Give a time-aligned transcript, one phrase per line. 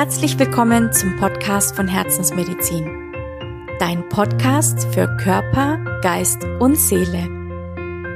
[0.00, 3.12] Herzlich willkommen zum Podcast von Herzensmedizin.
[3.78, 7.28] Dein Podcast für Körper, Geist und Seele.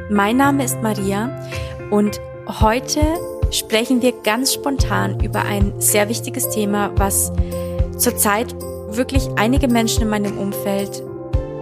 [0.08, 1.46] Mein Name ist Maria
[1.90, 3.02] und heute
[3.50, 7.30] sprechen wir ganz spontan über ein sehr wichtiges Thema, was
[7.98, 8.54] zurzeit
[8.88, 11.02] wirklich einige Menschen in meinem Umfeld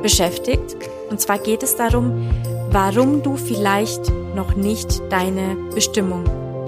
[0.03, 0.77] beschäftigt.
[1.11, 2.31] Und zwar geht es darum,
[2.71, 6.23] warum du vielleicht noch nicht deine Bestimmung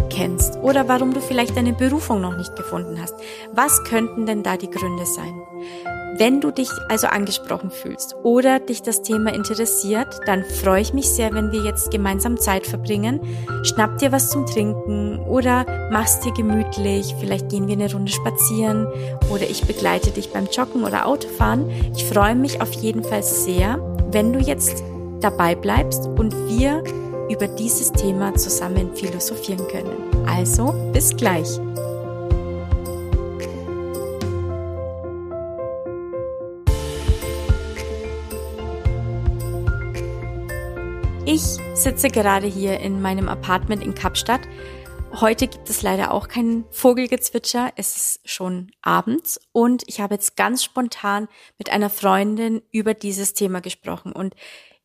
[0.08, 3.14] kennst oder warum du vielleicht deine Berufung noch nicht gefunden hast.
[3.52, 5.34] Was könnten denn da die Gründe sein?
[6.16, 11.08] Wenn du dich also angesprochen fühlst oder dich das Thema interessiert, dann freue ich mich
[11.08, 13.20] sehr, wenn wir jetzt gemeinsam Zeit verbringen.
[13.64, 17.16] Schnapp dir was zum Trinken oder machst dir gemütlich.
[17.18, 18.86] Vielleicht gehen wir eine Runde spazieren
[19.28, 21.68] oder ich begleite dich beim Joggen oder Autofahren.
[21.96, 23.80] Ich freue mich auf jeden Fall sehr,
[24.12, 24.84] wenn du jetzt
[25.20, 26.84] dabei bleibst und wir
[27.30, 30.26] über dieses Thema zusammen philosophieren können.
[30.26, 31.58] Also, bis gleich.
[41.26, 41.42] Ich
[41.74, 44.42] sitze gerade hier in meinem Apartment in Kapstadt.
[45.20, 47.72] Heute gibt es leider auch kein Vogelgezwitscher.
[47.76, 53.32] Es ist schon abends und ich habe jetzt ganz spontan mit einer Freundin über dieses
[53.32, 54.12] Thema gesprochen.
[54.12, 54.34] Und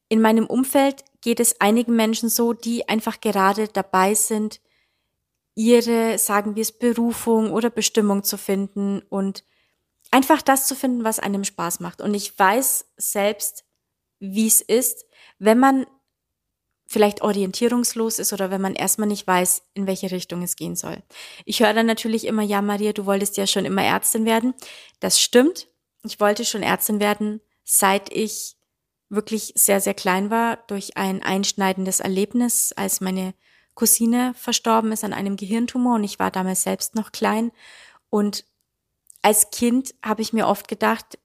[0.09, 4.59] in meinem Umfeld geht es einigen Menschen so, die einfach gerade dabei sind,
[5.55, 9.43] ihre, sagen wir es, Berufung oder Bestimmung zu finden und
[10.11, 12.01] einfach das zu finden, was einem Spaß macht.
[12.01, 13.65] Und ich weiß selbst,
[14.19, 15.05] wie es ist,
[15.37, 15.85] wenn man
[16.87, 21.03] vielleicht orientierungslos ist oder wenn man erstmal nicht weiß, in welche Richtung es gehen soll.
[21.45, 24.55] Ich höre dann natürlich immer, ja, Maria, du wolltest ja schon immer Ärztin werden.
[24.99, 25.67] Das stimmt.
[26.03, 28.55] Ich wollte schon Ärztin werden, seit ich
[29.09, 33.33] wirklich sehr, sehr klein war durch ein einschneidendes Erlebnis, als meine
[33.73, 37.51] Cousine verstorben ist an einem Gehirntumor und ich war damals selbst noch klein.
[38.09, 38.45] Und
[39.21, 41.17] als Kind habe ich mir oft gedacht,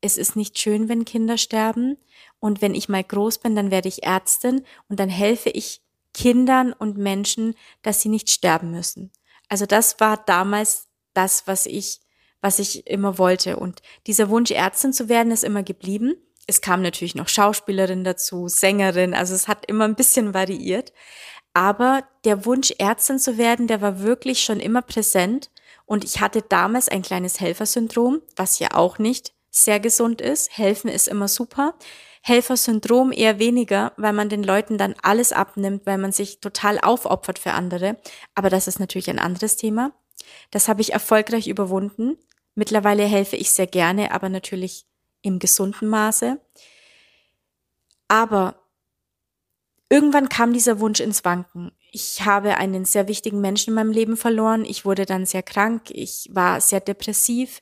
[0.00, 1.96] es ist nicht schön, wenn Kinder sterben.
[2.40, 5.82] Und wenn ich mal groß bin, dann werde ich Ärztin und dann helfe ich
[6.14, 9.10] Kindern und Menschen, dass sie nicht sterben müssen.
[9.48, 12.00] Also das war damals das, was ich,
[12.40, 13.56] was ich immer wollte.
[13.56, 16.14] Und dieser Wunsch, Ärztin zu werden, ist immer geblieben
[16.48, 20.92] es kam natürlich noch Schauspielerin dazu, Sängerin, also es hat immer ein bisschen variiert.
[21.52, 25.50] Aber der Wunsch, Ärztin zu werden, der war wirklich schon immer präsent.
[25.84, 30.56] Und ich hatte damals ein kleines Helfersyndrom, was ja auch nicht sehr gesund ist.
[30.56, 31.74] Helfen ist immer super.
[32.22, 37.38] Helfersyndrom eher weniger, weil man den Leuten dann alles abnimmt, weil man sich total aufopfert
[37.38, 37.98] für andere.
[38.34, 39.92] Aber das ist natürlich ein anderes Thema.
[40.50, 42.16] Das habe ich erfolgreich überwunden.
[42.54, 44.87] Mittlerweile helfe ich sehr gerne, aber natürlich
[45.22, 46.40] im gesunden Maße.
[48.08, 48.62] Aber
[49.88, 51.72] irgendwann kam dieser Wunsch ins Wanken.
[51.90, 54.64] Ich habe einen sehr wichtigen Menschen in meinem Leben verloren.
[54.64, 55.90] Ich wurde dann sehr krank.
[55.90, 57.60] Ich war sehr depressiv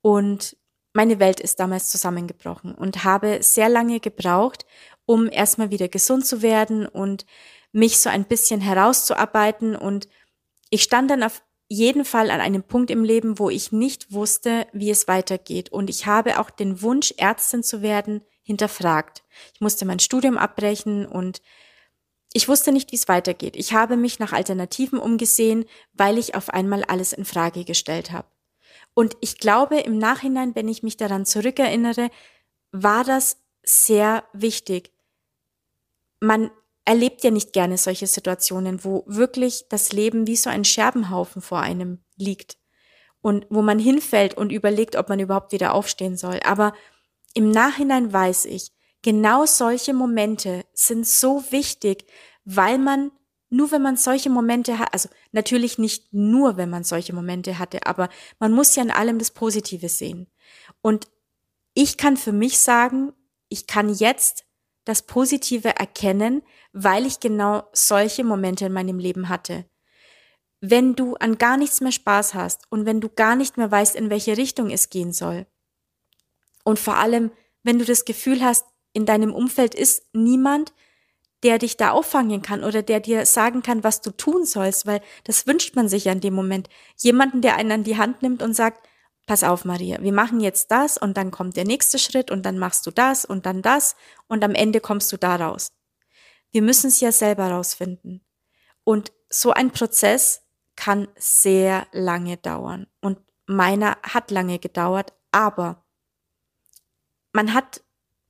[0.00, 0.56] und
[0.92, 4.64] meine Welt ist damals zusammengebrochen und habe sehr lange gebraucht,
[5.06, 7.26] um erstmal wieder gesund zu werden und
[7.72, 9.74] mich so ein bisschen herauszuarbeiten.
[9.74, 10.08] Und
[10.70, 14.66] ich stand dann auf jeden Fall an einem Punkt im Leben, wo ich nicht wusste,
[14.72, 15.70] wie es weitergeht.
[15.70, 19.24] Und ich habe auch den Wunsch, Ärztin zu werden, hinterfragt.
[19.54, 21.40] Ich musste mein Studium abbrechen und
[22.32, 23.56] ich wusste nicht, wie es weitergeht.
[23.56, 28.28] Ich habe mich nach Alternativen umgesehen, weil ich auf einmal alles in Frage gestellt habe.
[28.92, 32.10] Und ich glaube, im Nachhinein, wenn ich mich daran zurückerinnere,
[32.72, 34.90] war das sehr wichtig.
[36.20, 36.50] Man
[36.84, 41.60] erlebt ja nicht gerne solche Situationen, wo wirklich das Leben wie so ein Scherbenhaufen vor
[41.60, 42.58] einem liegt
[43.20, 46.40] und wo man hinfällt und überlegt, ob man überhaupt wieder aufstehen soll.
[46.44, 46.74] Aber
[47.32, 52.04] im Nachhinein weiß ich, genau solche Momente sind so wichtig,
[52.44, 53.10] weil man
[53.54, 57.86] nur wenn man solche Momente hat, also natürlich nicht nur, wenn man solche Momente hatte,
[57.86, 58.08] aber
[58.40, 60.26] man muss ja in allem das Positive sehen.
[60.82, 61.06] Und
[61.72, 63.12] ich kann für mich sagen,
[63.48, 64.44] ich kann jetzt
[64.84, 69.64] das Positive erkennen, weil ich genau solche Momente in meinem Leben hatte.
[70.60, 73.96] Wenn du an gar nichts mehr Spaß hast und wenn du gar nicht mehr weißt,
[73.96, 75.46] in welche Richtung es gehen soll,
[76.64, 77.30] und vor allem,
[77.62, 80.72] wenn du das Gefühl hast, in deinem Umfeld ist niemand,
[81.42, 85.02] der dich da auffangen kann oder der dir sagen kann, was du tun sollst, weil
[85.24, 86.70] das wünscht man sich ja in dem Moment.
[86.96, 88.88] Jemanden, der einen an die Hand nimmt und sagt,
[89.26, 92.58] pass auf, Maria, wir machen jetzt das und dann kommt der nächste Schritt und dann
[92.58, 93.96] machst du das und dann das
[94.28, 95.72] und am Ende kommst du da raus.
[96.50, 98.24] Wir müssen es ja selber rausfinden.
[98.84, 100.42] Und so ein Prozess
[100.76, 102.86] kann sehr lange dauern.
[103.00, 105.84] Und meiner hat lange gedauert, aber
[107.32, 107.82] man hat,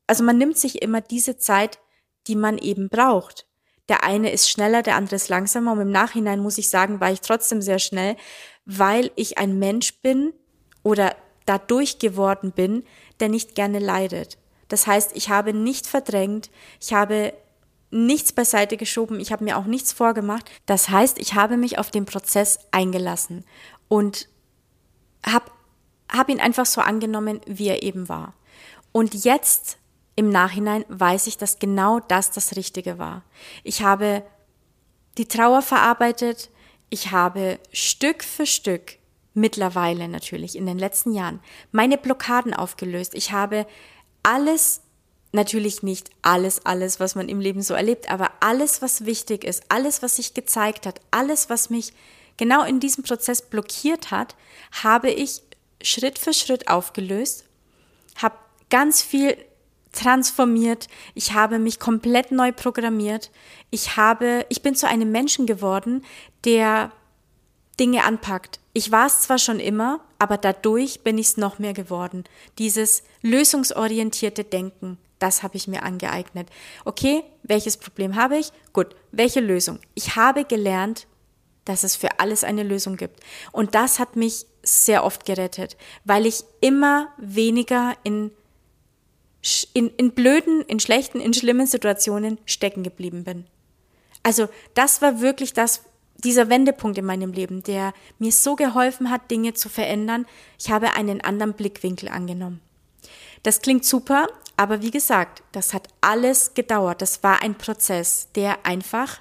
[0.06, 1.80] also man nimmt sich immer diese Zeit,
[2.26, 3.46] die man eben braucht.
[3.88, 5.72] Der eine ist schneller, der andere ist langsamer.
[5.72, 8.16] Und im Nachhinein muss ich sagen, war ich trotzdem sehr schnell,
[8.64, 10.32] weil ich ein Mensch bin
[10.84, 11.16] oder
[11.46, 12.84] dadurch geworden bin,
[13.18, 14.38] der nicht gerne leidet.
[14.68, 16.50] Das heißt, ich habe nicht verdrängt,
[16.80, 17.34] ich habe
[17.90, 20.50] nichts beiseite geschoben, ich habe mir auch nichts vorgemacht.
[20.66, 23.44] Das heißt, ich habe mich auf den Prozess eingelassen
[23.88, 24.28] und
[25.24, 25.50] habe
[26.08, 28.34] hab ihn einfach so angenommen, wie er eben war.
[28.92, 29.78] Und jetzt
[30.16, 33.22] im Nachhinein weiß ich, dass genau das das Richtige war.
[33.62, 34.22] Ich habe
[35.18, 36.50] die Trauer verarbeitet,
[36.90, 38.98] ich habe Stück für Stück
[39.34, 41.40] mittlerweile natürlich in den letzten Jahren
[41.72, 43.14] meine Blockaden aufgelöst.
[43.14, 43.66] Ich habe
[44.22, 44.80] alles,
[45.32, 49.64] natürlich nicht alles, alles, was man im Leben so erlebt, aber alles, was wichtig ist,
[49.68, 51.92] alles, was sich gezeigt hat, alles, was mich
[52.36, 54.36] genau in diesem Prozess blockiert hat,
[54.82, 55.42] habe ich
[55.82, 57.44] Schritt für Schritt aufgelöst,
[58.16, 58.36] habe
[58.70, 59.36] ganz viel
[59.92, 63.30] transformiert, ich habe mich komplett neu programmiert,
[63.70, 66.04] ich habe, ich bin zu einem Menschen geworden,
[66.44, 66.90] der
[67.76, 68.60] Dinge anpackt.
[68.72, 72.24] Ich war es zwar schon immer, aber dadurch bin ich es noch mehr geworden.
[72.58, 76.48] Dieses lösungsorientierte Denken, das habe ich mir angeeignet.
[76.84, 78.52] Okay, welches Problem habe ich?
[78.72, 79.78] Gut, welche Lösung?
[79.94, 81.06] Ich habe gelernt,
[81.64, 83.20] dass es für alles eine Lösung gibt.
[83.52, 88.30] Und das hat mich sehr oft gerettet, weil ich immer weniger in,
[89.72, 93.46] in, in blöden, in schlechten, in schlimmen Situationen stecken geblieben bin.
[94.22, 95.82] Also das war wirklich das,
[96.18, 100.26] dieser Wendepunkt in meinem Leben, der mir so geholfen hat, Dinge zu verändern.
[100.58, 102.60] Ich habe einen anderen Blickwinkel angenommen.
[103.42, 107.02] Das klingt super, aber wie gesagt, das hat alles gedauert.
[107.02, 109.20] Das war ein Prozess, der einfach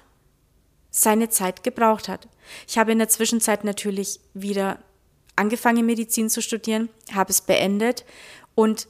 [0.90, 2.28] seine Zeit gebraucht hat.
[2.68, 4.78] Ich habe in der Zwischenzeit natürlich wieder
[5.36, 8.04] angefangen, Medizin zu studieren, habe es beendet
[8.54, 8.86] und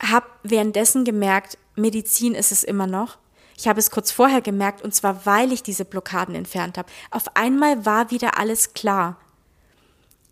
[0.00, 3.18] habe währenddessen gemerkt, Medizin ist es immer noch.
[3.60, 6.90] Ich habe es kurz vorher gemerkt, und zwar weil ich diese Blockaden entfernt habe.
[7.10, 9.20] Auf einmal war wieder alles klar.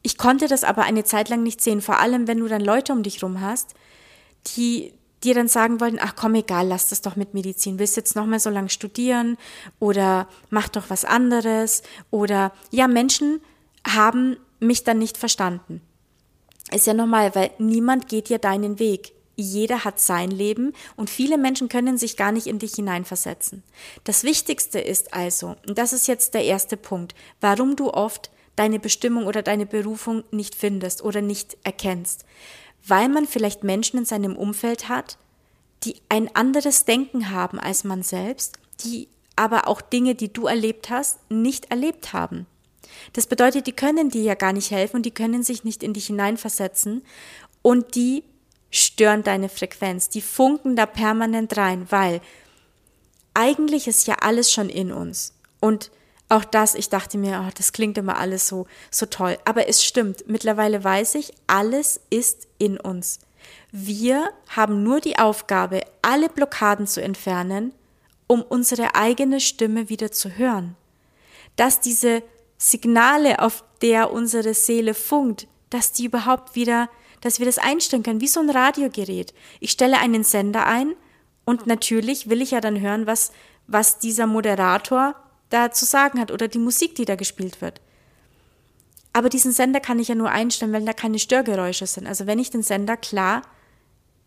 [0.00, 2.90] Ich konnte das aber eine Zeit lang nicht sehen, vor allem wenn du dann Leute
[2.94, 3.74] um dich rum hast,
[4.56, 7.78] die dir dann sagen wollten, ach komm, egal, lass das doch mit Medizin.
[7.78, 9.36] Willst jetzt noch mal so lange studieren
[9.78, 13.42] oder mach doch was anderes oder ja, Menschen
[13.86, 15.82] haben mich dann nicht verstanden.
[16.72, 21.38] Ist ja normal, weil niemand geht dir deinen Weg jeder hat sein Leben und viele
[21.38, 23.62] Menschen können sich gar nicht in dich hineinversetzen.
[24.02, 28.80] Das Wichtigste ist also, und das ist jetzt der erste Punkt, warum du oft deine
[28.80, 32.24] Bestimmung oder deine Berufung nicht findest oder nicht erkennst.
[32.84, 35.18] Weil man vielleicht Menschen in seinem Umfeld hat,
[35.84, 39.06] die ein anderes Denken haben als man selbst, die
[39.36, 42.46] aber auch Dinge, die du erlebt hast, nicht erlebt haben.
[43.12, 45.92] Das bedeutet, die können dir ja gar nicht helfen und die können sich nicht in
[45.92, 47.02] dich hineinversetzen
[47.62, 48.24] und die
[48.70, 50.08] stören deine Frequenz.
[50.08, 52.20] Die funken da permanent rein, weil
[53.34, 55.32] eigentlich ist ja alles schon in uns.
[55.60, 55.90] Und
[56.28, 59.38] auch das, ich dachte mir, oh, das klingt immer alles so, so toll.
[59.44, 60.28] Aber es stimmt.
[60.28, 63.20] Mittlerweile weiß ich, alles ist in uns.
[63.72, 67.72] Wir haben nur die Aufgabe, alle Blockaden zu entfernen,
[68.26, 70.76] um unsere eigene Stimme wieder zu hören.
[71.56, 72.22] Dass diese
[72.58, 78.20] Signale, auf der unsere Seele funkt, dass die überhaupt wieder dass wir das einstellen können,
[78.20, 79.34] wie so ein Radiogerät.
[79.60, 80.94] Ich stelle einen Sender ein
[81.44, 83.32] und natürlich will ich ja dann hören, was,
[83.66, 85.14] was dieser Moderator
[85.50, 87.80] da zu sagen hat oder die Musik, die da gespielt wird.
[89.12, 92.06] Aber diesen Sender kann ich ja nur einstellen, wenn da keine Störgeräusche sind.
[92.06, 93.42] Also wenn ich den Sender klar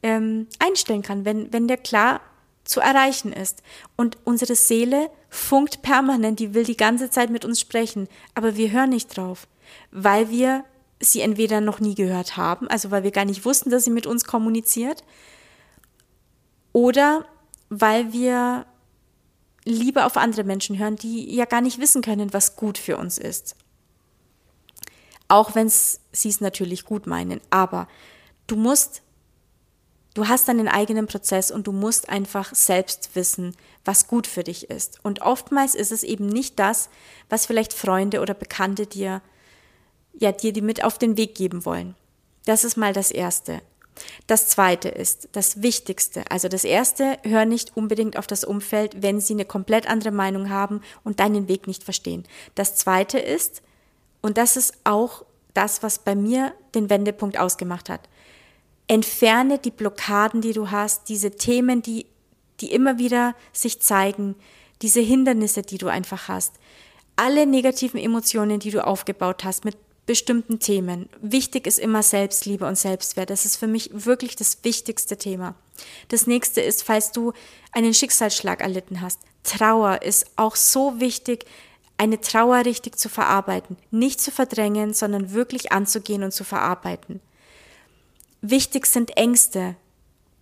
[0.04, 2.22] ähm, einstellen kann, wenn, wenn der klar
[2.64, 3.64] zu erreichen ist.
[3.96, 8.72] Und unsere Seele funkt permanent, die will die ganze Zeit mit uns sprechen, aber wir
[8.72, 9.48] hören nicht drauf,
[9.92, 10.64] weil wir
[11.02, 14.08] sie entweder noch nie gehört haben, also weil wir gar nicht wussten, dass sie mit
[14.08, 15.04] uns kommuniziert,
[16.74, 17.26] oder
[17.70, 18.66] weil wir
[19.66, 23.18] lieber auf andere Menschen hören, die ja gar nicht wissen können, was gut für uns
[23.18, 23.56] ist.
[25.28, 27.42] Auch wenn sie es natürlich gut meinen.
[27.50, 27.88] Aber
[28.48, 29.02] du musst,
[30.14, 33.56] du hast deinen eigenen Prozess und du musst einfach selbst wissen,
[33.86, 35.00] was gut für dich ist.
[35.04, 36.90] Und oftmals ist es eben nicht das,
[37.30, 39.22] was vielleicht Freunde oder Bekannte dir
[40.14, 41.96] ja, dir die mit auf den Weg geben wollen.
[42.46, 43.62] Das ist mal das Erste.
[44.28, 46.24] Das Zweite ist das Wichtigste.
[46.30, 50.50] Also das Erste, hör nicht unbedingt auf das Umfeld, wenn sie eine komplett andere Meinung
[50.50, 52.26] haben und deinen Weg nicht verstehen.
[52.56, 53.62] Das Zweite ist,
[54.22, 58.08] und das ist auch das, was bei mir den Wendepunkt ausgemacht hat,
[58.88, 62.06] entferne die Blockaden, die du hast, diese Themen, die,
[62.60, 64.36] die immer wieder sich zeigen,
[64.82, 66.56] diese Hindernisse, die du einfach hast,
[67.16, 71.10] alle negativen Emotionen, die du aufgebaut hast, mit bestimmten Themen.
[71.22, 73.30] Wichtig ist immer Selbstliebe und Selbstwert.
[73.30, 75.56] Das ist für mich wirklich das wichtigste Thema.
[76.10, 77.34] Das nächste ist, falls du
[77.72, 79.20] einen Schicksalsschlag erlitten hast.
[79.44, 81.46] Trauer ist auch so wichtig,
[81.98, 83.78] eine Trauer richtig zu verarbeiten.
[83.92, 87.22] Nicht zu verdrängen, sondern wirklich anzugehen und zu verarbeiten.
[88.42, 89.76] Wichtig sind Ängste.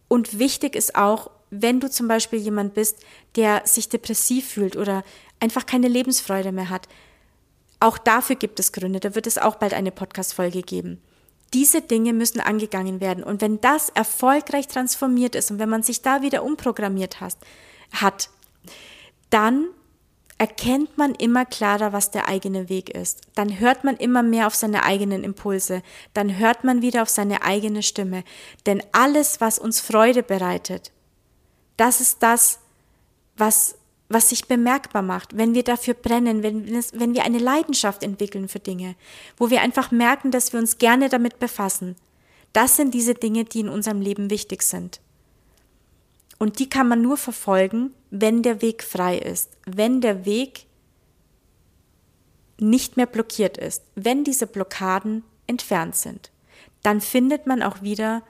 [0.07, 3.03] Und wichtig ist auch, wenn du zum Beispiel jemand bist,
[3.35, 5.03] der sich depressiv fühlt oder
[5.39, 6.87] einfach keine Lebensfreude mehr hat,
[7.79, 11.01] auch dafür gibt es Gründe, da wird es auch bald eine Podcast-Folge geben.
[11.53, 13.23] Diese Dinge müssen angegangen werden.
[13.23, 17.37] Und wenn das erfolgreich transformiert ist und wenn man sich da wieder umprogrammiert hat,
[17.91, 18.29] hat
[19.31, 19.69] dann
[20.37, 23.21] erkennt man immer klarer, was der eigene Weg ist.
[23.35, 25.83] Dann hört man immer mehr auf seine eigenen Impulse.
[26.13, 28.23] Dann hört man wieder auf seine eigene Stimme.
[28.65, 30.91] Denn alles, was uns Freude bereitet,
[31.77, 32.59] das ist das,
[33.35, 33.75] was
[34.09, 38.59] was sich bemerkbar macht, wenn wir dafür brennen, wenn, wenn wir eine Leidenschaft entwickeln für
[38.59, 38.95] Dinge,
[39.37, 41.95] wo wir einfach merken, dass wir uns gerne damit befassen.
[42.51, 44.99] Das sind diese Dinge, die in unserem Leben wichtig sind.
[46.39, 50.65] Und die kann man nur verfolgen, wenn der Weg frei ist, wenn der Weg
[52.59, 56.31] nicht mehr blockiert ist, wenn diese Blockaden entfernt sind.
[56.81, 58.23] Dann findet man auch wieder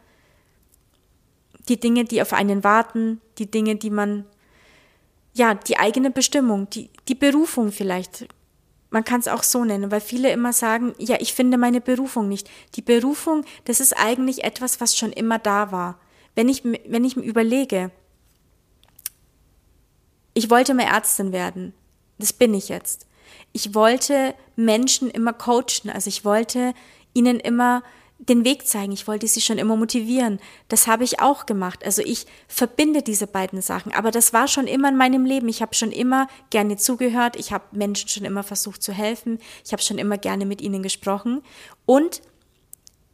[1.70, 4.26] die Dinge, die auf einen warten, die Dinge, die man
[5.34, 8.28] ja, die eigene Bestimmung, die, die Berufung vielleicht.
[8.90, 12.28] Man kann es auch so nennen, weil viele immer sagen, ja, ich finde meine Berufung
[12.28, 12.50] nicht.
[12.76, 16.00] Die Berufung, das ist eigentlich etwas, was schon immer da war.
[16.36, 17.92] Wenn ich, wenn ich mir überlege,
[20.34, 21.74] ich wollte mal Ärztin werden,
[22.18, 23.06] das bin ich jetzt.
[23.52, 26.74] Ich wollte Menschen immer coachen, also ich wollte
[27.14, 27.84] ihnen immer
[28.20, 28.92] den Weg zeigen.
[28.92, 30.40] Ich wollte sie schon immer motivieren.
[30.68, 31.86] Das habe ich auch gemacht.
[31.86, 33.94] Also ich verbinde diese beiden Sachen.
[33.94, 35.48] Aber das war schon immer in meinem Leben.
[35.48, 37.38] Ich habe schon immer gerne zugehört.
[37.38, 39.40] Ich habe Menschen schon immer versucht zu helfen.
[39.66, 41.42] Ich habe schon immer gerne mit ihnen gesprochen.
[41.86, 42.22] Und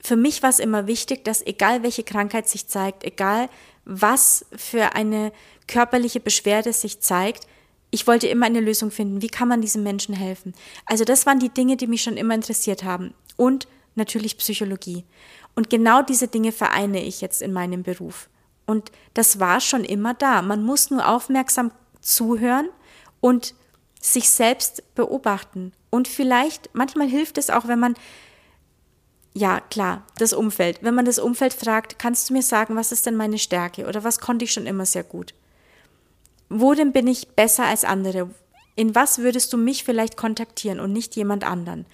[0.02, 3.50] für mich war es immer wichtig, dass egal welche Krankheit sich zeigt, egal
[3.86, 5.32] was für eine
[5.68, 7.48] körperliche Beschwerde sich zeigt,
[7.92, 9.22] ich wollte immer eine Lösung finden.
[9.22, 10.54] Wie kann man diesen Menschen helfen?
[10.86, 13.14] Also das waren die Dinge, die mich schon immer interessiert haben.
[13.38, 15.06] Und natürlich Psychologie.
[15.56, 18.30] Und genau diese Dinge vereine ich jetzt in meinem Beruf.
[18.66, 20.42] Und das war schon immer da.
[20.42, 21.72] Man muss nur aufmerksam
[22.02, 22.70] zuhören
[23.22, 23.56] und
[24.02, 25.72] sich selbst beobachten.
[25.90, 27.96] Und vielleicht, manchmal hilft es auch, wenn man,
[29.34, 33.06] ja klar, das Umfeld, wenn man das Umfeld fragt, kannst du mir sagen, was ist
[33.06, 35.34] denn meine Stärke oder was konnte ich schon immer sehr gut?
[36.50, 38.30] Wo denn bin ich besser als andere?
[38.76, 41.86] In was würdest du mich vielleicht kontaktieren und nicht jemand anderen?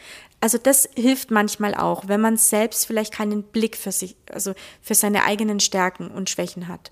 [0.41, 4.95] Also das hilft manchmal auch, wenn man selbst vielleicht keinen Blick für sich, also für
[4.95, 6.91] seine eigenen Stärken und Schwächen hat.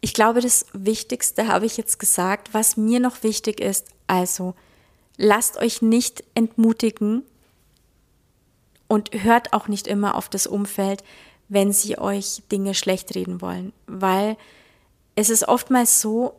[0.00, 2.54] Ich glaube, das Wichtigste habe ich jetzt gesagt.
[2.54, 4.54] Was mir noch wichtig ist, also
[5.16, 7.24] lasst euch nicht entmutigen
[8.86, 11.02] und hört auch nicht immer auf das Umfeld,
[11.48, 14.36] wenn sie euch Dinge schlecht reden wollen, weil
[15.16, 16.34] es ist oftmals so,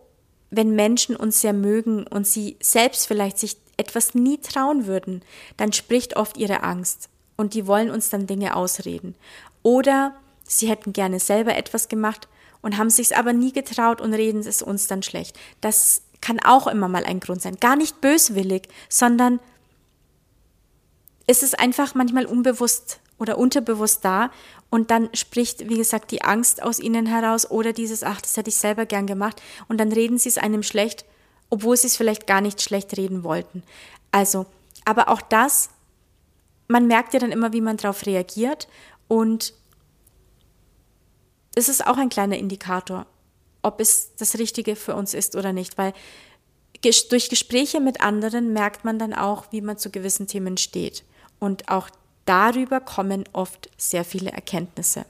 [0.51, 5.23] wenn Menschen uns sehr mögen und sie selbst vielleicht sich etwas nie trauen würden,
[5.57, 9.15] dann spricht oft ihre Angst und die wollen uns dann Dinge ausreden.
[9.63, 12.27] Oder sie hätten gerne selber etwas gemacht
[12.61, 15.37] und haben sich aber nie getraut und reden es uns dann schlecht.
[15.61, 17.55] Das kann auch immer mal ein Grund sein.
[17.59, 19.39] Gar nicht böswillig, sondern
[21.27, 24.31] es ist einfach manchmal unbewusst oder unterbewusst da
[24.69, 28.49] und dann spricht, wie gesagt, die Angst aus ihnen heraus oder dieses, ach, das hätte
[28.49, 31.05] ich selber gern gemacht und dann reden sie es einem schlecht
[31.49, 33.63] obwohl sie es vielleicht gar nicht schlecht reden wollten.
[34.11, 34.45] Also,
[34.85, 35.69] aber auch das,
[36.67, 38.67] man merkt ja dann immer, wie man darauf reagiert
[39.07, 39.53] und
[41.55, 43.05] es ist auch ein kleiner Indikator,
[43.61, 45.93] ob es das Richtige für uns ist oder nicht, weil
[46.81, 51.03] durch Gespräche mit anderen merkt man dann auch, wie man zu gewissen Themen steht.
[51.39, 51.89] Und auch
[52.25, 55.05] darüber kommen oft sehr viele Erkenntnisse.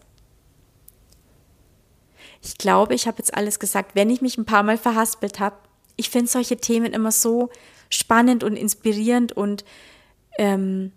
[2.42, 3.96] Ich glaube, ich habe jetzt alles gesagt.
[3.96, 5.58] Wenn ich mich ein paar Mal verhaspelt habe,
[6.00, 7.50] ich finde solche Themen immer so
[7.90, 9.66] spannend und inspirierend und
[10.38, 10.94] ähm,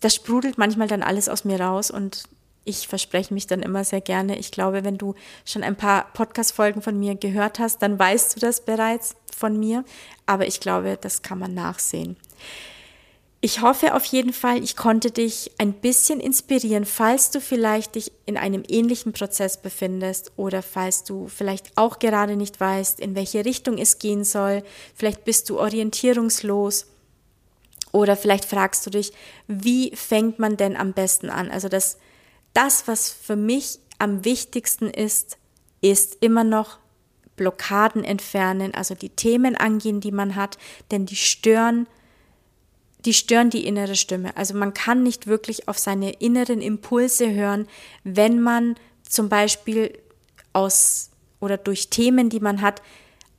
[0.00, 2.24] das sprudelt manchmal dann alles aus mir raus und
[2.64, 4.38] ich verspreche mich dann immer sehr gerne.
[4.38, 8.40] Ich glaube, wenn du schon ein paar Podcast-Folgen von mir gehört hast, dann weißt du
[8.40, 9.84] das bereits von mir.
[10.26, 12.16] Aber ich glaube, das kann man nachsehen.
[13.46, 18.10] Ich hoffe auf jeden Fall, ich konnte dich ein bisschen inspirieren, falls du vielleicht dich
[18.24, 23.44] in einem ähnlichen Prozess befindest oder falls du vielleicht auch gerade nicht weißt, in welche
[23.44, 24.64] Richtung es gehen soll.
[24.96, 26.86] Vielleicht bist du orientierungslos
[27.92, 29.12] oder vielleicht fragst du dich,
[29.46, 31.48] wie fängt man denn am besten an?
[31.48, 31.98] Also das,
[32.52, 35.38] das, was für mich am wichtigsten ist,
[35.82, 36.80] ist immer noch
[37.36, 40.58] Blockaden entfernen, also die Themen angehen, die man hat,
[40.90, 41.86] denn die stören
[43.06, 44.36] die stören die innere Stimme.
[44.36, 47.68] Also man kann nicht wirklich auf seine inneren Impulse hören,
[48.04, 48.74] wenn man
[49.08, 49.96] zum Beispiel
[50.52, 51.10] aus
[51.40, 52.82] oder durch Themen, die man hat,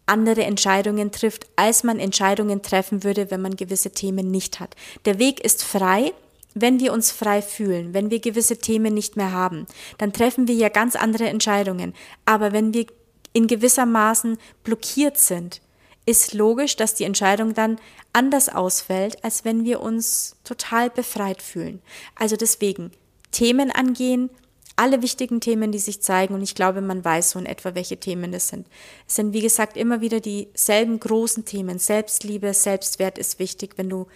[0.06, 4.76] andere Entscheidungen trifft, als man Entscheidungen treffen würde, wenn man gewisse Themen nicht hat.
[5.04, 6.14] Der Weg ist frei,
[6.54, 10.56] wenn wir uns frei fühlen, wenn wir gewisse Themen nicht mehr haben, dann treffen wir
[10.56, 11.94] ja ganz andere Entscheidungen.
[12.26, 12.86] Aber wenn wir
[13.34, 15.62] in gewisser Maßen blockiert sind,
[16.08, 17.80] ist logisch, dass die Entscheidung dann
[18.14, 21.82] anders ausfällt, als wenn wir uns total befreit fühlen.
[22.16, 22.92] Also deswegen
[23.32, 24.30] Themen angehen,
[24.78, 27.98] alle wichtigen Themen, die sich zeigen, und ich glaube, man weiß so in etwa, welche
[27.98, 28.68] Themen das sind.
[29.08, 31.78] Es sind, wie gesagt, immer wieder dieselben großen Themen.
[31.78, 34.08] Selbstliebe, Selbstwert ist wichtig, wenn du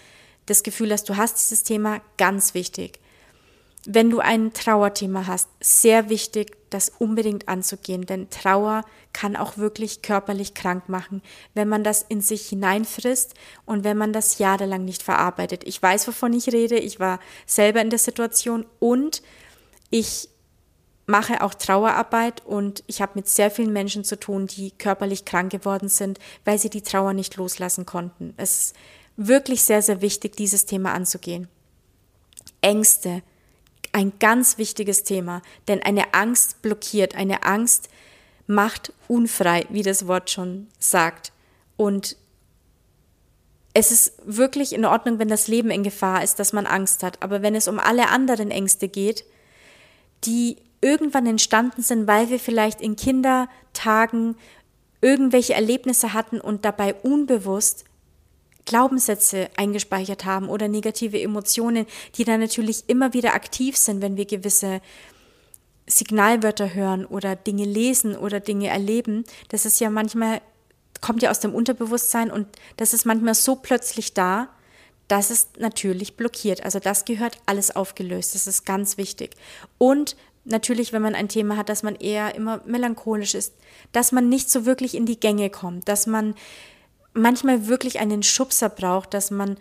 [0.46, 3.00] das Gefühl hast, du hast dieses Thema, ganz wichtig.
[3.86, 10.02] Wenn du ein Trauerthema hast, sehr wichtig, das unbedingt anzugehen, denn Trauer kann auch wirklich
[10.02, 11.22] körperlich krank machen,
[11.54, 13.34] wenn man das in sich hineinfrisst
[13.66, 15.64] und wenn man das jahrelang nicht verarbeitet.
[15.66, 19.24] Ich weiß, wovon ich rede, ich war selber in der Situation und
[19.90, 20.30] ich
[21.08, 25.52] mache auch Trauerarbeit und ich habe mit sehr vielen Menschen zu tun, die körperlich krank
[25.52, 28.34] geworden sind, weil sie die Trauer nicht loslassen konnten.
[28.38, 28.76] Es ist
[29.18, 31.50] wirklich sehr, sehr wichtig, dieses Thema anzugehen.
[32.62, 33.24] Ängste,
[33.92, 37.90] ein ganz wichtiges Thema, denn eine Angst blockiert, eine Angst
[38.48, 41.32] macht unfrei, wie das Wort schon sagt.
[41.78, 42.18] Und
[43.74, 47.22] es ist wirklich in Ordnung, wenn das Leben in Gefahr ist, dass man Angst hat.
[47.22, 49.24] Aber wenn es um alle anderen Ängste geht,
[50.26, 54.36] die irgendwann entstanden sind, weil wir vielleicht in Kindertagen
[55.00, 57.86] irgendwelche Erlebnisse hatten und dabei unbewusst
[58.66, 64.26] Glaubenssätze eingespeichert haben oder negative Emotionen, die dann natürlich immer wieder aktiv sind, wenn wir
[64.26, 64.82] gewisse
[65.88, 69.24] Signalwörter hören oder Dinge lesen oder Dinge erleben.
[69.50, 70.42] Das ist ja manchmal,
[71.02, 74.50] kommt ja aus dem Unterbewusstsein und das ist manchmal so plötzlich da,
[75.08, 76.64] dass es natürlich blockiert.
[76.64, 78.34] Also das gehört alles aufgelöst.
[78.34, 79.32] Das ist ganz wichtig.
[79.78, 80.16] Und
[80.46, 83.54] natürlich, wenn man ein Thema hat, dass man eher immer melancholisch ist,
[83.92, 86.36] dass man nicht so wirklich in die Gänge kommt, dass man
[87.14, 89.58] manchmal wirklich einen Schubser braucht, dass man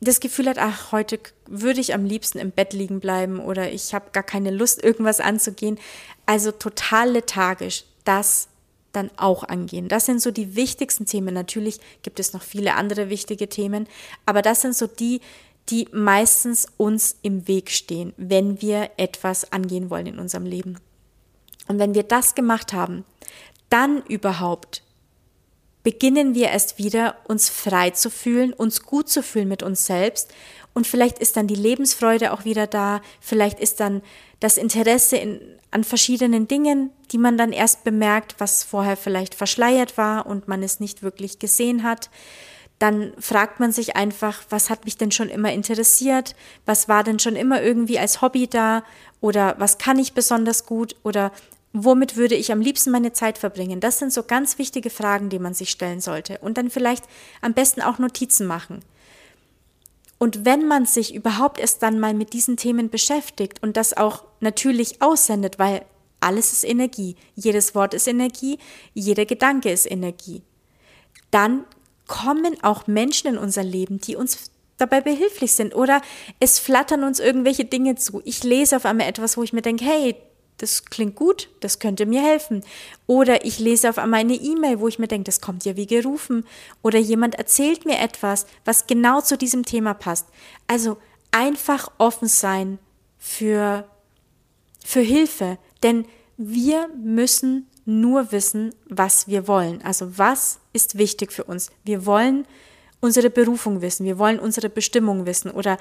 [0.00, 3.94] das Gefühl hat, ach, heute würde ich am liebsten im Bett liegen bleiben oder ich
[3.94, 5.78] habe gar keine Lust, irgendwas anzugehen.
[6.26, 8.48] Also total lethargisch, das
[8.92, 9.88] dann auch angehen.
[9.88, 11.34] Das sind so die wichtigsten Themen.
[11.34, 13.86] Natürlich gibt es noch viele andere wichtige Themen,
[14.24, 15.20] aber das sind so die,
[15.68, 20.78] die meistens uns im Weg stehen, wenn wir etwas angehen wollen in unserem Leben.
[21.68, 23.04] Und wenn wir das gemacht haben,
[23.68, 24.82] dann überhaupt
[25.86, 30.34] beginnen wir erst wieder, uns frei zu fühlen, uns gut zu fühlen mit uns selbst.
[30.74, 33.00] Und vielleicht ist dann die Lebensfreude auch wieder da.
[33.20, 34.02] Vielleicht ist dann
[34.40, 39.96] das Interesse in, an verschiedenen Dingen, die man dann erst bemerkt, was vorher vielleicht verschleiert
[39.96, 42.10] war und man es nicht wirklich gesehen hat.
[42.80, 46.34] Dann fragt man sich einfach, was hat mich denn schon immer interessiert?
[46.64, 48.82] Was war denn schon immer irgendwie als Hobby da?
[49.20, 50.96] Oder was kann ich besonders gut?
[51.04, 51.30] Oder
[51.78, 53.80] Womit würde ich am liebsten meine Zeit verbringen?
[53.80, 56.38] Das sind so ganz wichtige Fragen, die man sich stellen sollte.
[56.38, 57.04] Und dann vielleicht
[57.42, 58.80] am besten auch Notizen machen.
[60.16, 64.24] Und wenn man sich überhaupt erst dann mal mit diesen Themen beschäftigt und das auch
[64.40, 65.84] natürlich aussendet, weil
[66.18, 68.58] alles ist Energie, jedes Wort ist Energie,
[68.94, 70.40] jeder Gedanke ist Energie,
[71.30, 71.64] dann
[72.06, 76.00] kommen auch Menschen in unser Leben, die uns dabei behilflich sind oder
[76.40, 78.22] es flattern uns irgendwelche Dinge zu.
[78.24, 80.16] Ich lese auf einmal etwas, wo ich mir denke, hey,
[80.58, 82.64] das klingt gut, das könnte mir helfen.
[83.06, 85.86] Oder ich lese auf einmal eine E-Mail, wo ich mir denke, das kommt ja wie
[85.86, 86.46] gerufen.
[86.82, 90.26] Oder jemand erzählt mir etwas, was genau zu diesem Thema passt.
[90.66, 90.96] Also
[91.30, 92.78] einfach offen sein
[93.18, 93.86] für,
[94.84, 95.58] für Hilfe.
[95.82, 96.06] Denn
[96.38, 99.82] wir müssen nur wissen, was wir wollen.
[99.82, 101.70] Also was ist wichtig für uns?
[101.84, 102.46] Wir wollen
[103.00, 105.78] unsere Berufung wissen, wir wollen unsere Bestimmung wissen oder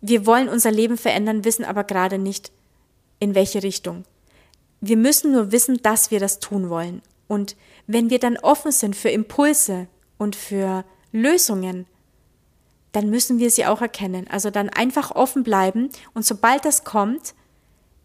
[0.00, 2.50] wir wollen unser Leben verändern, wissen aber gerade nicht,
[3.18, 4.04] in welche Richtung.
[4.80, 7.02] Wir müssen nur wissen, dass wir das tun wollen.
[7.28, 11.86] Und wenn wir dann offen sind für Impulse und für Lösungen,
[12.92, 14.26] dann müssen wir sie auch erkennen.
[14.30, 17.34] Also dann einfach offen bleiben und sobald das kommt,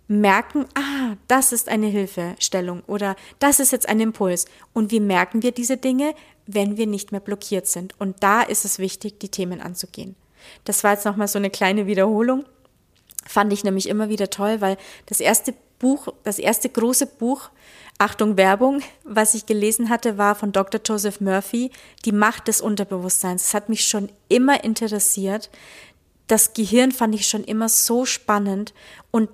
[0.07, 4.45] merken, ah, das ist eine Hilfestellung oder das ist jetzt ein Impuls.
[4.73, 6.13] Und wie merken wir diese Dinge,
[6.45, 7.99] wenn wir nicht mehr blockiert sind?
[7.99, 10.15] Und da ist es wichtig, die Themen anzugehen.
[10.65, 12.45] Das war jetzt nochmal so eine kleine Wiederholung.
[13.25, 17.49] Fand ich nämlich immer wieder toll, weil das erste Buch, das erste große Buch,
[17.97, 20.81] Achtung Werbung, was ich gelesen hatte, war von Dr.
[20.83, 21.71] Joseph Murphy,
[22.05, 23.43] Die Macht des Unterbewusstseins.
[23.43, 25.49] Das hat mich schon immer interessiert.
[26.27, 28.73] Das Gehirn fand ich schon immer so spannend
[29.11, 29.29] und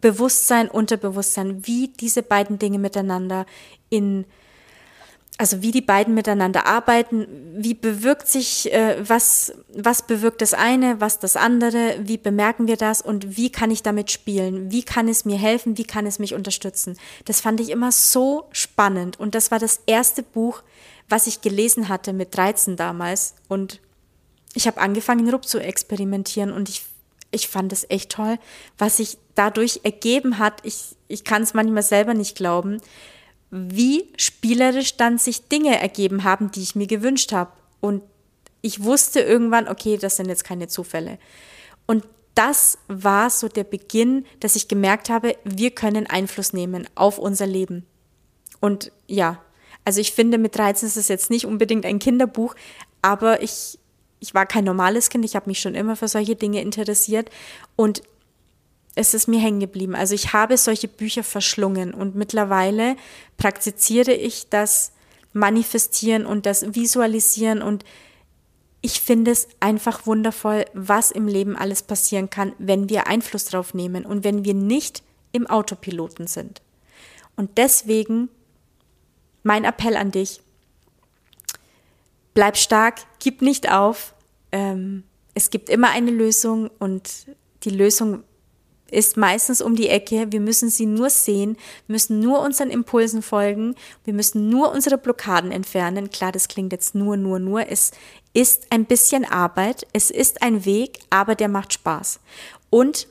[0.00, 3.46] Bewusstsein, Unterbewusstsein, wie diese beiden Dinge miteinander
[3.90, 4.24] in
[5.38, 11.00] also wie die beiden miteinander arbeiten, wie bewirkt sich, äh, was, was bewirkt das eine,
[11.00, 15.06] was das andere, wie bemerken wir das und wie kann ich damit spielen, wie kann
[15.06, 16.98] es mir helfen, wie kann es mich unterstützen.
[17.24, 20.62] Das fand ich immer so spannend und das war das erste Buch,
[21.08, 23.80] was ich gelesen hatte mit 13 damals und
[24.54, 26.84] ich habe angefangen, Rupp zu experimentieren und ich,
[27.30, 28.38] ich fand es echt toll,
[28.76, 30.64] was sich dadurch ergeben hat.
[30.64, 32.80] Ich, ich kann es manchmal selber nicht glauben,
[33.50, 37.52] wie spielerisch dann sich Dinge ergeben haben, die ich mir gewünscht habe.
[37.80, 38.02] Und
[38.60, 41.18] ich wusste irgendwann, okay, das sind jetzt keine Zufälle.
[41.86, 47.18] Und das war so der Beginn, dass ich gemerkt habe, wir können Einfluss nehmen auf
[47.18, 47.84] unser Leben.
[48.60, 49.42] Und ja,
[49.84, 52.54] also ich finde, mit 13 ist es jetzt nicht unbedingt ein Kinderbuch,
[53.02, 53.78] aber ich,
[54.20, 57.30] ich war kein normales Kind, ich habe mich schon immer für solche Dinge interessiert
[57.74, 58.02] und
[58.98, 59.94] es ist mir hängen geblieben.
[59.94, 62.96] Also ich habe solche Bücher verschlungen und mittlerweile
[63.36, 64.92] praktiziere ich das
[65.32, 67.84] Manifestieren und das Visualisieren und
[68.80, 73.72] ich finde es einfach wundervoll, was im Leben alles passieren kann, wenn wir Einfluss drauf
[73.72, 76.60] nehmen und wenn wir nicht im Autopiloten sind.
[77.36, 78.28] Und deswegen
[79.44, 80.40] mein Appell an dich,
[82.34, 84.14] bleib stark, gib nicht auf.
[84.50, 87.26] Ähm, es gibt immer eine Lösung und
[87.64, 88.24] die Lösung
[88.90, 90.26] ist meistens um die Ecke.
[90.30, 93.74] Wir müssen sie nur sehen, müssen nur unseren Impulsen folgen,
[94.04, 96.10] wir müssen nur unsere Blockaden entfernen.
[96.10, 97.68] Klar, das klingt jetzt nur, nur, nur.
[97.68, 97.92] Es
[98.32, 102.20] ist ein bisschen Arbeit, es ist ein Weg, aber der macht Spaß.
[102.70, 103.08] Und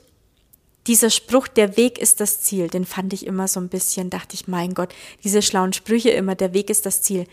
[0.86, 4.34] dieser Spruch, der Weg ist das Ziel, den fand ich immer so ein bisschen, dachte
[4.34, 7.26] ich, mein Gott, diese schlauen Sprüche immer, der Weg ist das Ziel.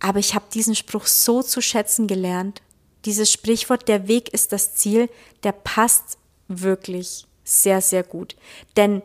[0.00, 2.62] Aber ich habe diesen Spruch so zu schätzen gelernt.
[3.06, 5.08] Dieses Sprichwort, der Weg ist das Ziel,
[5.42, 8.36] der passt wirklich sehr, sehr gut.
[8.76, 9.02] Denn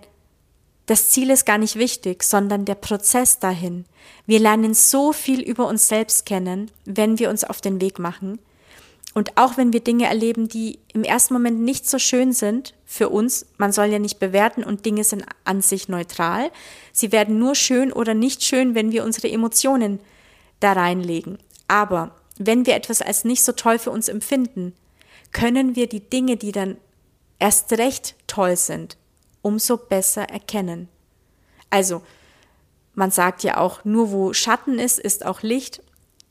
[0.86, 3.86] das Ziel ist gar nicht wichtig, sondern der Prozess dahin.
[4.28, 8.40] Wir lernen so viel über uns selbst kennen, wenn wir uns auf den Weg machen.
[9.16, 13.10] Und auch wenn wir Dinge erleben, die im ersten Moment nicht so schön sind für
[13.10, 16.52] uns, man soll ja nicht bewerten und Dinge sind an sich neutral.
[16.92, 20.00] Sie werden nur schön oder nicht schön, wenn wir unsere Emotionen
[20.60, 21.38] da reinlegen.
[21.68, 24.74] Aber wenn wir etwas als nicht so toll für uns empfinden,
[25.32, 26.78] können wir die Dinge, die dann
[27.40, 28.98] erst recht toll sind,
[29.42, 30.90] umso besser erkennen.
[31.70, 32.02] Also,
[32.94, 35.82] man sagt ja auch, nur wo Schatten ist, ist auch Licht.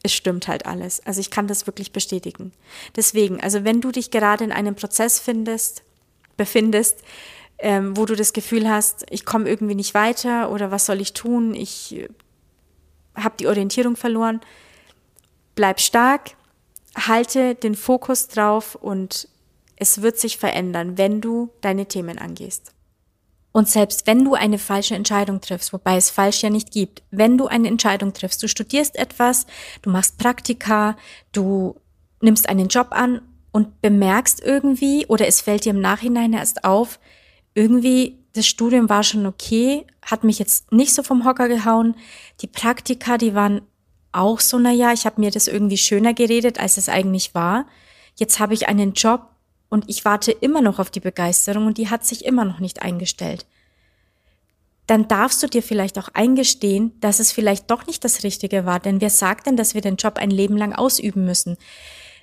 [0.03, 1.01] Es stimmt halt alles.
[1.07, 2.53] Also ich kann das wirklich bestätigen.
[2.97, 5.83] Deswegen, also wenn du dich gerade in einem Prozess findest,
[6.37, 7.03] befindest,
[7.59, 11.12] ähm, wo du das Gefühl hast, ich komme irgendwie nicht weiter oder was soll ich
[11.12, 12.09] tun, ich äh,
[13.14, 14.40] habe die Orientierung verloren,
[15.55, 16.33] bleib stark,
[16.97, 19.29] halte den Fokus drauf und
[19.76, 22.72] es wird sich verändern, wenn du deine Themen angehst.
[23.52, 27.38] Und selbst wenn du eine falsche Entscheidung triffst, wobei es falsch ja nicht gibt, wenn
[27.38, 29.46] du eine Entscheidung triffst, du studierst etwas,
[29.82, 30.96] du machst Praktika,
[31.30, 31.76] du
[32.20, 36.98] nimmst einen Job an und bemerkst irgendwie oder es fällt dir im Nachhinein erst auf,
[37.54, 41.94] irgendwie das Studium war schon okay, hat mich jetzt nicht so vom Hocker gehauen.
[42.40, 43.62] Die Praktika, die waren
[44.10, 47.66] auch so, na ja, ich habe mir das irgendwie schöner geredet, als es eigentlich war.
[48.16, 49.28] Jetzt habe ich einen Job,
[49.74, 52.82] und ich warte immer noch auf die Begeisterung und die hat sich immer noch nicht
[52.82, 53.44] eingestellt.
[54.87, 58.78] Dann darfst du dir vielleicht auch eingestehen, dass es vielleicht doch nicht das Richtige war,
[58.78, 61.56] denn wer sagt denn, dass wir den Job ein Leben lang ausüben müssen?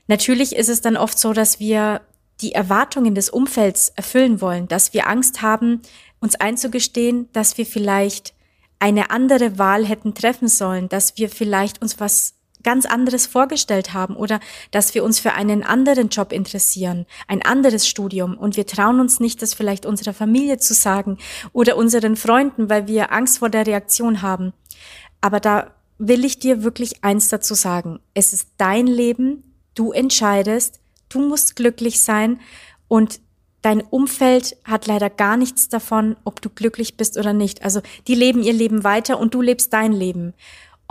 [0.08, 2.00] Natürlich ist es dann oft so, dass wir
[2.40, 5.82] die Erwartungen des Umfelds erfüllen wollen, dass wir Angst haben,
[6.22, 8.34] uns einzugestehen, dass wir vielleicht
[8.80, 14.16] eine andere Wahl hätten treffen sollen, dass wir vielleicht uns was ganz anderes vorgestellt haben
[14.16, 14.40] oder
[14.72, 19.20] dass wir uns für einen anderen Job interessieren, ein anderes Studium und wir trauen uns
[19.20, 21.18] nicht, das vielleicht unserer Familie zu sagen
[21.54, 24.54] oder unseren Freunden, weil wir Angst vor der Reaktion haben.
[25.22, 28.00] Aber da will ich dir wirklich eins dazu sagen.
[28.14, 29.44] Es ist dein Leben,
[29.76, 32.40] du entscheidest, du musst glücklich sein
[32.88, 33.20] und
[33.62, 37.64] dein Umfeld hat leider gar nichts davon, ob du glücklich bist oder nicht.
[37.64, 40.34] Also die leben ihr Leben weiter und du lebst dein Leben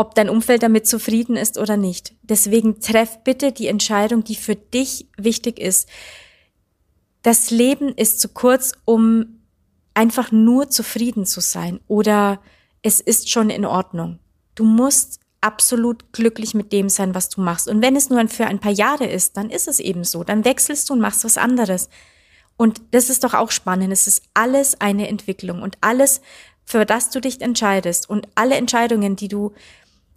[0.00, 2.14] ob dein Umfeld damit zufrieden ist oder nicht.
[2.22, 5.90] Deswegen treff bitte die Entscheidung, die für dich wichtig ist.
[7.20, 9.42] Das Leben ist zu kurz, um
[9.92, 12.40] einfach nur zufrieden zu sein oder
[12.80, 14.20] es ist schon in Ordnung.
[14.54, 17.68] Du musst absolut glücklich mit dem sein, was du machst.
[17.68, 20.24] Und wenn es nur für ein paar Jahre ist, dann ist es eben so.
[20.24, 21.90] Dann wechselst du und machst was anderes.
[22.56, 23.92] Und das ist doch auch spannend.
[23.92, 26.22] Es ist alles eine Entwicklung und alles,
[26.70, 29.52] für das du dich entscheidest und alle Entscheidungen, die du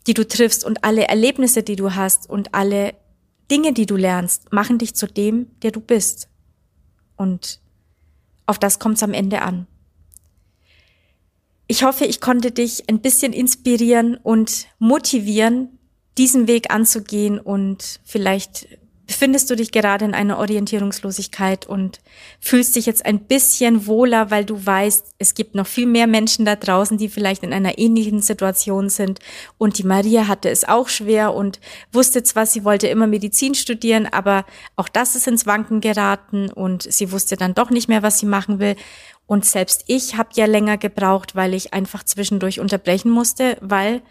[0.08, 2.94] die du triffst und alle Erlebnisse, die du hast und alle
[3.50, 6.30] Dinge, die du lernst, machen dich zu dem, der du bist.
[7.16, 7.62] Und
[8.46, 9.68] auf das kommt es am Ende an.
[11.68, 15.80] Ich hoffe, ich konnte dich ein bisschen inspirieren und motivieren,
[16.18, 18.68] diesen Weg anzugehen und vielleicht
[19.14, 22.00] befindest du dich gerade in einer Orientierungslosigkeit und
[22.40, 26.46] fühlst dich jetzt ein bisschen wohler, weil du weißt, es gibt noch viel mehr Menschen
[26.46, 29.20] da draußen, die vielleicht in einer ähnlichen Situation sind.
[29.60, 31.60] Und die Maria hatte es auch schwer und
[31.92, 34.46] wusste zwar, sie wollte immer Medizin studieren, aber
[34.76, 38.26] auch das ist ins Wanken geraten und sie wusste dann doch nicht mehr, was sie
[38.26, 38.76] machen will.
[39.28, 44.02] Und selbst ich habe ja länger gebraucht, weil ich einfach zwischendurch unterbrechen musste, weil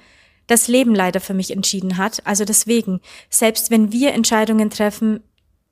[0.46, 2.26] das Leben leider für mich entschieden hat.
[2.26, 3.00] Also deswegen,
[3.30, 5.20] selbst wenn wir Entscheidungen treffen,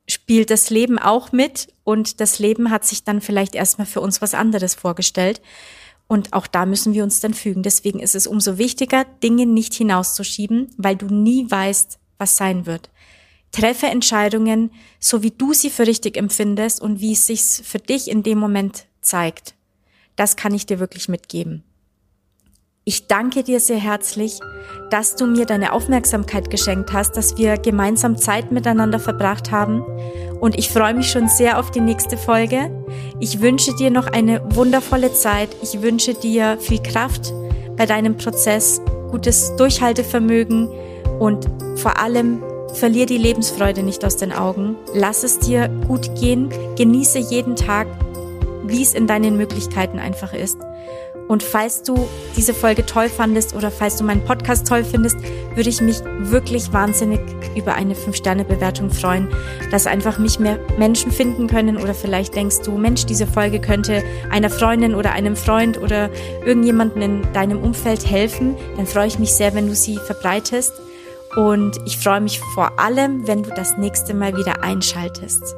[0.08, 4.20] spielt das Leben auch mit und das Leben hat sich dann vielleicht erstmal für uns
[4.20, 5.40] was anderes vorgestellt.
[6.08, 7.62] Und auch da müssen wir uns dann fügen.
[7.62, 12.90] Deswegen ist es umso wichtiger, Dinge nicht hinauszuschieben, weil du nie weißt, was sein wird.
[13.52, 18.10] Treffe Entscheidungen, so wie du sie für richtig empfindest und wie es sich für dich
[18.10, 19.54] in dem Moment zeigt.
[20.16, 21.64] Das kann ich dir wirklich mitgeben.
[22.90, 24.40] Ich danke dir sehr herzlich,
[24.90, 29.84] dass du mir deine Aufmerksamkeit geschenkt hast, dass wir gemeinsam Zeit miteinander verbracht haben.
[30.40, 32.68] Und ich freue mich schon sehr auf die nächste Folge.
[33.20, 35.50] Ich wünsche dir noch eine wundervolle Zeit.
[35.62, 37.32] Ich wünsche dir viel Kraft
[37.76, 40.68] bei deinem Prozess, gutes Durchhaltevermögen
[41.20, 42.42] und vor allem
[42.74, 44.74] verlier die Lebensfreude nicht aus den Augen.
[44.94, 46.48] Lass es dir gut gehen.
[46.76, 47.86] Genieße jeden Tag,
[48.66, 50.59] wie es in deinen Möglichkeiten einfach ist.
[51.30, 55.16] Und falls du diese Folge toll fandest oder falls du meinen Podcast toll findest,
[55.54, 57.20] würde ich mich wirklich wahnsinnig
[57.54, 59.28] über eine 5-Sterne-Bewertung freuen,
[59.70, 64.02] dass einfach mich mehr Menschen finden können oder vielleicht denkst du, Mensch, diese Folge könnte
[64.28, 66.10] einer Freundin oder einem Freund oder
[66.44, 68.56] irgendjemanden in deinem Umfeld helfen.
[68.76, 70.72] Dann freue ich mich sehr, wenn du sie verbreitest.
[71.36, 75.54] Und ich freue mich vor allem, wenn du das nächste Mal wieder einschaltest.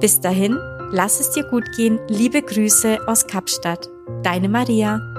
[0.00, 0.58] Bis dahin,
[0.92, 2.00] lass es dir gut gehen.
[2.08, 3.93] Liebe Grüße aus Kapstadt.
[4.22, 5.13] Deine Maria.